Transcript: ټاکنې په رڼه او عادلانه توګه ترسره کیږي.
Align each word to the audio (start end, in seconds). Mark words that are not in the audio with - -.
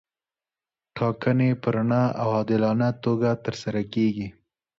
ټاکنې 0.95 1.49
په 1.61 1.67
رڼه 1.75 2.03
او 2.21 2.29
عادلانه 2.37 2.89
توګه 3.03 3.29
ترسره 3.45 3.81
کیږي. 3.93 4.27